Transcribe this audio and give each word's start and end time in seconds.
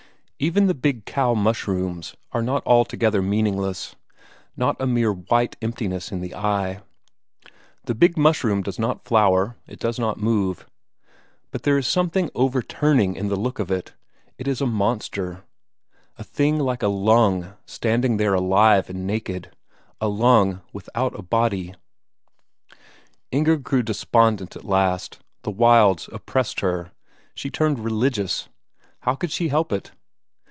Even 0.43 0.65
the 0.65 0.73
big 0.73 1.05
cow 1.05 1.35
mushrooms 1.35 2.15
are 2.31 2.41
not 2.41 2.65
altogether 2.65 3.21
meaningless; 3.21 3.95
not 4.57 4.75
a 4.81 4.87
mere 4.87 5.13
white 5.13 5.55
emptiness 5.61 6.11
in 6.11 6.19
the 6.19 6.33
eye. 6.33 6.81
The 7.83 7.93
big 7.93 8.17
mushroom 8.17 8.63
does 8.63 8.79
not 8.79 9.05
flower, 9.05 9.57
it 9.67 9.77
does 9.77 9.99
not 9.99 10.19
move, 10.19 10.65
but 11.51 11.61
there 11.61 11.77
is 11.77 11.85
something 11.87 12.31
overturning 12.33 13.15
in 13.15 13.27
the 13.27 13.35
look 13.35 13.59
of 13.59 13.69
it; 13.69 13.93
it 14.39 14.47
is 14.47 14.61
a 14.61 14.65
monster, 14.65 15.43
a 16.17 16.23
thing 16.23 16.57
like 16.57 16.81
a 16.81 16.87
lung 16.87 17.53
standing 17.67 18.17
there 18.17 18.33
alive 18.33 18.89
and 18.89 19.05
naked 19.05 19.51
a 19.99 20.07
lung 20.07 20.61
without 20.73 21.13
a 21.13 21.21
body. 21.21 21.75
Inger 23.31 23.57
grew 23.57 23.83
despondent 23.83 24.55
at 24.55 24.65
last, 24.65 25.19
the 25.43 25.51
wilds 25.51 26.09
oppressed 26.11 26.61
her, 26.61 26.91
she 27.35 27.51
turned 27.51 27.77
religious. 27.77 28.49
How 29.01 29.13
could 29.13 29.29
she 29.31 29.49
help 29.49 29.71
it? 29.71 29.91